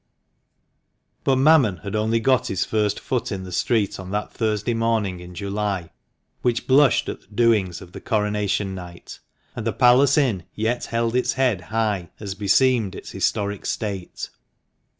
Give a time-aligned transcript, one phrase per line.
[1.23, 5.19] But Mammon had only got his first foot in the street on that Thursday morning
[5.19, 5.91] in July,
[6.41, 9.19] which blushed at the doings of the Coronation night,
[9.55, 14.31] and the "Palace Inn" yet held its head high as beseemed its historic state.